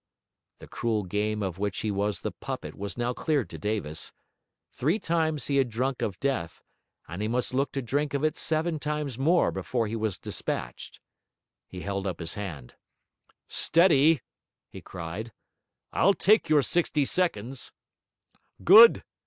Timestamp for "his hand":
12.19-12.73